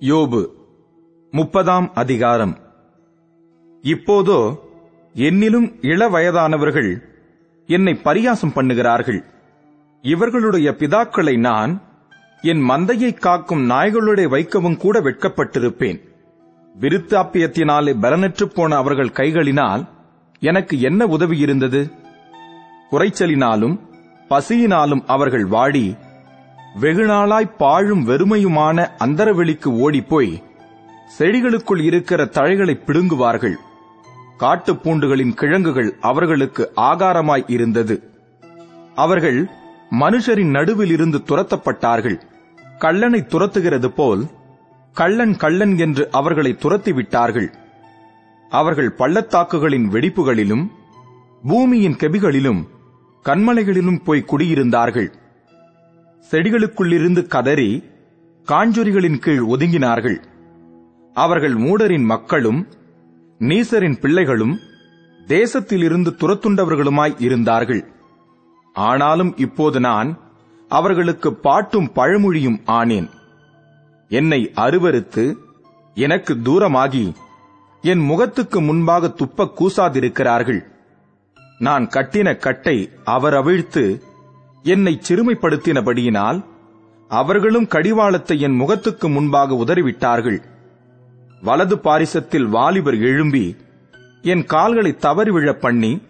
யோபு 0.00 0.46
முப்பதாம் 1.30 1.90
அதிகாரம். 1.94 2.58
இப்போதோ 3.82 4.38
என்னிலும் 5.14 5.66
இள 5.80 6.08
வயதானவர்கள் 6.08 7.02
என்னை 7.66 8.00
பரியாசம் 8.04 8.54
பண்ணுகிறார்கள். 8.54 9.24
இவர்களுடைய 10.02 10.70
பிதாக்களை 10.78 11.38
நான் 11.38 11.82
என் 12.42 12.62
மந்தையை 12.68 13.14
காக்கும் 13.14 13.70
நாய்களுடைய 13.70 14.28
வைக்கவும் 14.28 14.76
கூட 14.76 15.00
வெட்கப்பட்டிருப்பேன். 15.00 16.00
விருத்தாப்பியத்தினாலே 16.80 17.94
பலனற்றுப் 18.00 18.54
போன 18.54 18.76
அவர்கள் 18.76 19.16
கைகளினால் 19.20 19.88
எனக்கு 20.40 20.80
என்ன 20.80 21.06
உதவி 21.06 21.38
இருந்தது 21.38 21.90
குறைச்சலினாலும் 22.90 23.78
பசியினாலும் 24.28 25.02
அவர்கள் 25.06 25.44
வாடி 25.44 25.94
வெகுநாளாய் 26.74 27.56
பாழும் 27.56 28.08
வெறுமையுமான 28.08 28.88
அந்தரவெளிக்கு 29.04 29.66
ஓடிப்போய் 29.66 30.42
செடிகளுக்குள் 31.18 31.80
இருக்கிற 31.80 32.24
தழைகளை 32.24 32.80
பிடுங்குவார்கள். 32.86 33.54
காட்டுப் 34.36 34.82
பூண்டுகளின் 34.82 35.34
கிழங்குகள் 35.34 35.96
அவர்களுக்கு 36.00 36.72
ஆகாரமாய் 36.76 37.44
இருந்தது. 37.46 38.10
அவர்கள் 38.94 39.48
மனுஷரின் 39.90 40.50
நடுவில் 40.50 40.90
இருந்து 40.90 41.18
துரத்தப்பட்டார்கள். 41.18 42.20
கள்ளனை 42.78 43.26
துரத்துகிறது 43.26 43.86
போல் 43.86 44.26
கள்ளன் 44.92 45.36
கள்ளன் 45.36 45.78
என்று 45.78 46.08
அவர்களை 46.10 46.56
துரத்திவிட்டார்கள். 46.60 47.52
அவர்கள் 48.50 48.92
பள்ளத்தாக்குகளின் 48.92 49.88
வெடிப்புகளிலும் 49.88 50.66
பூமியின் 51.42 51.96
கெபிகளிலும் 51.96 52.66
கண்மலைகளிலும் 53.24 54.04
போய் 54.04 54.24
குடியிருந்தார்கள். 54.26 55.18
செடிகளுக்குள்ளிருந்து 56.30 57.26
கதறி 57.26 57.84
காஞ்சொரிகளின் 58.48 59.18
கீழ் 59.18 59.40
ஒதுங்கினார்கள். 59.40 60.22
அவர்கள் 61.14 61.54
மூடரின் 61.54 62.04
மக்களும் 62.04 62.66
நீசரின் 63.38 64.00
பிள்ளைகளும் 64.00 64.58
தேசத்திலிருந்து 65.26 66.10
துரத்துண்டவர்களுமாய் 66.16 67.14
இருந்தார்கள். 67.18 67.84
ஆனாலும் 68.72 69.36
இப்போது 69.36 69.80
நான் 69.80 70.18
அவர்களுக்கு 70.68 71.34
பாட்டும் 71.34 71.92
பழமொழியும் 71.92 72.60
ஆனேன். 72.66 73.10
என்னை 74.08 74.50
அருவருத்து 74.54 75.36
எனக்கு 75.94 76.34
தூரமாகி 76.34 77.14
என் 77.82 78.00
முகத்துக்கு 78.00 78.60
முன்பாக 78.60 79.06
துப்ப 79.06 79.50
கூசாதிருக்கிறார்கள். 79.58 80.60
நான் 81.58 81.86
கட்டின 81.86 82.36
கட்டை 82.36 82.90
அவர் 83.04 83.34
அவிழ்த்து 83.34 84.02
என்னை 84.62 85.00
சிறுமைப்படுத்தினபடியினால் 85.08 86.44
அவர்களும் 87.08 87.66
கடிவாளத்தை 87.66 88.40
என் 88.40 88.54
முகத்துக்கு 88.54 89.08
முன்பாக 89.08 89.54
உதறிவிட்டார்கள். 89.54 90.42
வலது 91.40 91.76
பாரிசத்தில் 91.76 92.48
வாலிபர் 92.48 92.98
எழும்பி 92.98 93.56
என் 94.22 94.44
கால்களை 94.44 94.96
தவறி 94.96 95.30
விழப் 95.30 95.60
பண்ணி 95.60 96.02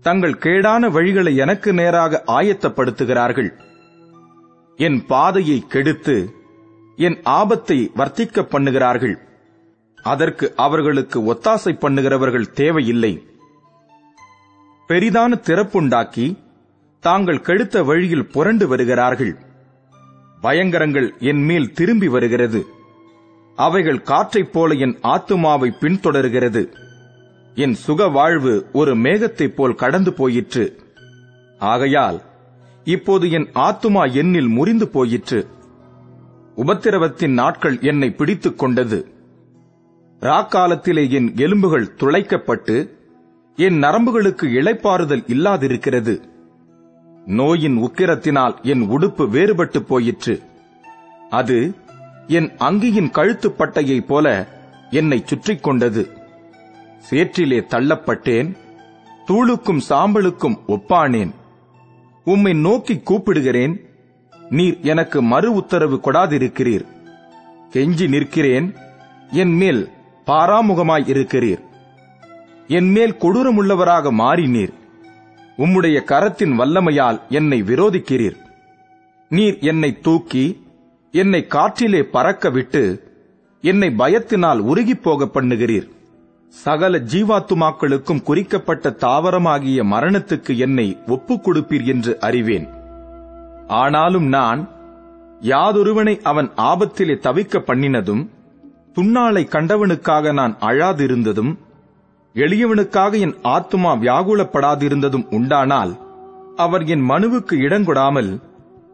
தங்கள் 0.00 0.32
கேடான 0.32 0.90
வழிகளை 0.90 1.36
எனக்கு 1.36 1.72
நேராக 1.72 2.22
ஆயத்தப்படுத்துகிறார்கள். 2.26 3.50
என் 4.76 5.06
பாதையை 5.06 5.64
கெடுத்து 5.68 6.34
என் 6.96 7.20
ஆபத்தை 7.22 7.90
வர்த்திக்க 7.96 8.46
பண்ணுகிறார்கள். 8.50 9.16
அதற்கு 10.02 10.52
அவர்களுக்கு 10.56 11.32
ஒத்தாசை 11.32 11.78
பண்ணுகிறவர்கள் 11.78 12.52
தேவையில்லை. 12.52 13.26
பெரிதான 14.88 15.40
திறப்புண்டாக்கி 15.46 16.36
தாங்கள் 17.02 17.40
கெடுத்த 17.40 17.82
வழியில் 17.82 18.26
புரண்டு 18.26 18.68
வருகிறார்கள். 18.68 19.36
பயங்கரங்கள் 20.40 21.14
என் 21.18 21.44
மேல் 21.44 21.72
திரும்பி 21.72 22.08
வருகிறது. 22.08 22.66
அவைகள் 23.56 24.02
காற்றைப் 24.02 24.52
போல 24.52 24.74
என் 24.74 24.98
ஆத்துமாவை 25.02 25.70
பின்தொடர்கிறது. 25.80 26.72
என் 27.54 27.74
சுக 27.74 28.08
வாழ்வு 28.08 28.66
ஒரு 28.72 28.94
மேகத்தைப் 28.94 29.56
போல் 29.56 29.74
கடந்து 29.74 30.12
போயிற்று. 30.12 30.78
ஆகையால் 31.58 32.22
இப்போது 32.84 33.30
என் 33.30 33.48
ஆத்துமா 33.52 34.12
என்னில் 34.12 34.48
முறிந்து 34.48 34.88
போயிற்று. 34.88 35.46
உபத்திரவத்தின் 36.56 37.32
நாட்கள் 37.32 37.78
என்னை 37.80 38.10
பிடித்துக் 38.10 38.58
கொண்டது. 38.58 39.12
ராக்காலத்திலே 40.20 41.10
என் 41.10 41.36
எலும்புகள் 41.36 41.94
துளைக்கப்பட்டு 41.96 42.88
என் 43.56 43.82
நரம்புகளுக்கு 43.82 44.42
இளைப்பாறுதல் 44.42 45.24
இல்லாதிருக்கிறது. 45.26 46.30
நோயின் 47.26 47.76
உக்கிரத்தினால் 47.76 48.62
என் 48.62 48.90
உடுப்பு 48.90 49.28
வேறுபட்டு 49.28 49.78
போயிற்று. 49.78 50.42
அது 51.30 51.74
என் 52.26 52.52
அங்கியின் 52.58 53.10
கழுத்துப் 53.10 53.54
பட்டையைப் 53.58 54.06
போல 54.06 54.48
என்னை 54.90 55.22
சுற்றிக் 55.24 55.62
கொண்டது. 55.62 56.08
சேற்றிலே 57.10 57.60
தள்ளப்பட்டேன் 57.60 58.56
தூளுக்கும் 59.26 59.80
சாம்பலுக்கும் 59.88 60.60
ஒப்பானேன். 60.68 61.30
உம்மை 62.24 62.52
நோக்கி 62.52 62.94
கூப்பிடுகிறேன் 62.94 63.76
நீர் 64.50 64.78
எனக்கு 64.80 65.22
மறு 65.22 65.52
உத்தரவு 65.52 66.00
கொடாதிருக்கிறீர். 66.04 66.86
கெஞ்சி 67.72 68.08
நிற்கிறேன் 68.08 68.74
என் 69.30 69.54
மேல் 69.54 69.90
பாராமுகமாய் 70.26 71.08
இருக்கிறீர். 71.08 71.60
என் 72.66 72.90
மேல் 72.90 73.14
கொடூரமுள்ளவராக 73.14 74.10
மாறினீர். 74.10 74.80
உம்முடைய 75.62 75.98
கரத்தின் 76.04 76.54
வல்லமையால் 76.58 77.18
என்னை 77.28 77.62
விரோதிக்கிறீர். 77.62 78.38
நீர் 79.28 79.58
என்னை 79.58 80.00
தூக்கி 80.00 80.44
என்னை 81.12 81.46
காற்றிலே 81.48 82.02
பறக்க 82.02 82.50
விட்டு 82.50 82.82
என்னை 83.60 83.88
பயத்தினால் 83.98 84.58
உருகிப் 84.58 85.02
போக 85.02 85.24
பண்ணுகிறீர். 85.24 85.88
சகல 86.48 86.98
ஜீவாத்துமாக்களுக்கும் 86.98 88.22
குறிக்கப்பட்ட 88.22 88.90
தாவரமாகிய 88.90 89.84
மரணத்துக்கு 89.84 90.56
என்னை 90.56 90.98
ஒப்புக் 91.06 91.48
கொடுப்பீர் 91.48 91.84
என்று 91.84 92.20
அறிவேன். 92.20 92.68
ஆனாலும் 93.66 94.26
நான் 94.26 94.68
யாதொருவனை 95.40 96.20
அவன் 96.22 96.50
ஆபத்திலே 96.56 97.16
தவிக்க 97.18 97.58
பண்ணினதும் 97.58 98.28
துண்ணாளை 98.94 99.44
கண்டவனுக்காக 99.54 100.32
நான் 100.32 100.56
அழாதிருந்ததும் 100.60 101.52
எளியவனுக்காக 102.34 103.18
என் 103.18 103.34
ஆத்துமா 103.42 103.98
வியாகுலப்படாதிருந்ததும் 103.98 105.34
உண்டானால் 105.34 105.96
அவர் 106.56 106.84
என் 106.84 107.10
மனுவுக்கு 107.10 107.52
இடங்கொடாமல் 107.52 108.40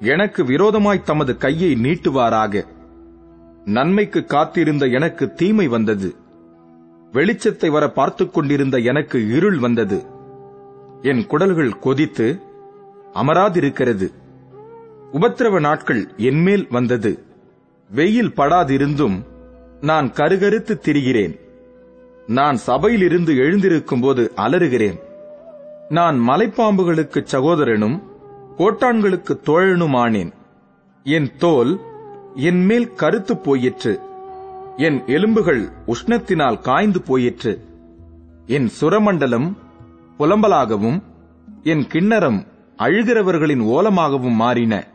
எனக்கு 0.00 0.44
விரோதமாய் 0.44 1.02
தமது 1.02 1.36
கையை 1.36 1.72
நீட்டுவாராக. 1.72 2.64
நன்மைக்கு 3.64 4.24
காத்திருந்த 4.24 4.86
எனக்கு 4.86 5.32
தீமை 5.32 5.68
வந்தது. 5.68 6.14
வெளிச்சத்தை 7.12 7.70
வர 7.70 7.90
பார்த்துக் 7.90 8.34
கொண்டிருந்த 8.34 8.78
எனக்கு 8.78 9.36
இருள் 9.36 9.58
வந்தது. 9.58 10.04
என் 11.02 11.26
குடல்கள் 11.26 11.78
கொதித்து 11.78 12.40
அமராதிருக்கிறது. 13.14 14.12
உபத்திரவ 15.12 15.60
நாட்கள் 15.60 16.08
என்மேல் 16.16 16.66
வந்தது. 16.70 17.24
வெயில் 17.90 18.30
படாதிருந்தும் 18.30 19.22
நான் 19.80 20.12
கருகருத்து 20.12 20.80
திரிகிறேன். 20.84 21.45
நான் 22.26 22.56
சபையிலிருந்து 22.56 23.36
எழுந்திருக்கும் 23.36 24.00
போது 24.00 24.32
அலறுகிறேன். 24.36 25.00
நான் 25.88 26.28
மலைப்பாம்புகளுக்கு 26.28 27.22
சகோதரனும் 27.24 28.02
கோட்டான்களுக்கு 28.58 29.40
தோழனுமானேன். 29.46 30.32
என் 31.04 31.32
தோல் 31.38 31.80
என் 32.34 32.64
மேல் 32.64 32.92
கருத்து 32.92 33.36
போயிற்று. 33.36 34.00
என் 34.76 35.02
எலும்புகள் 35.06 35.68
உஷ்ணத்தினால் 35.86 36.60
காய்ந்து 36.60 37.02
போயிற்று. 37.02 37.64
என் 38.46 38.70
சுரமண்டலம் 38.80 39.56
புலம்பலாகவும் 40.18 41.02
என் 41.62 41.86
கிண்ணறம் 41.92 42.46
அழுகிறவர்களின் 42.78 43.60
ஓலமாகவும் 43.60 44.34
மாறின. 44.34 44.86